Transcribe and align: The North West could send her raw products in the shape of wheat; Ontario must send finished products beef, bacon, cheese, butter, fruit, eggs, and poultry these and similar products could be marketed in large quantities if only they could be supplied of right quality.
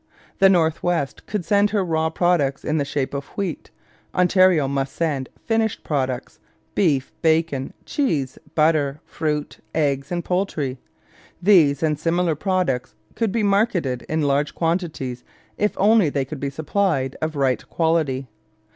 The 0.39 0.49
North 0.49 0.81
West 0.81 1.27
could 1.27 1.45
send 1.45 1.69
her 1.69 1.85
raw 1.85 2.09
products 2.09 2.65
in 2.65 2.79
the 2.79 2.85
shape 2.85 3.13
of 3.13 3.25
wheat; 3.37 3.69
Ontario 4.15 4.67
must 4.67 4.95
send 4.95 5.29
finished 5.45 5.83
products 5.83 6.39
beef, 6.73 7.11
bacon, 7.21 7.71
cheese, 7.85 8.39
butter, 8.55 8.99
fruit, 9.05 9.59
eggs, 9.75 10.11
and 10.11 10.25
poultry 10.25 10.79
these 11.39 11.83
and 11.83 11.99
similar 11.99 12.33
products 12.33 12.95
could 13.13 13.31
be 13.31 13.43
marketed 13.43 14.01
in 14.09 14.23
large 14.23 14.55
quantities 14.55 15.23
if 15.55 15.77
only 15.77 16.09
they 16.09 16.25
could 16.25 16.39
be 16.39 16.49
supplied 16.49 17.15
of 17.21 17.35
right 17.35 17.69
quality. 17.69 18.27